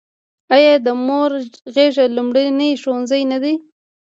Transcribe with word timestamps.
آیا 0.55 0.73
د 0.85 0.87
مور 1.05 1.31
غیږه 1.75 2.05
لومړنی 2.15 2.71
ښوونځی 2.81 3.23
نه 3.31 3.37
دی؟ 3.43 3.55